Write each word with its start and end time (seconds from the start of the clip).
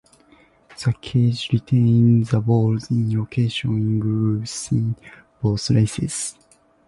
The 0.83 0.93
cage 0.99 1.51
retains 1.53 2.31
the 2.31 2.39
balls 2.41 2.89
in 2.89 3.15
location 3.15 3.75
in 3.77 3.99
grooves 3.99 4.69
in 4.71 4.95
both 5.43 5.69
races. 5.69 6.33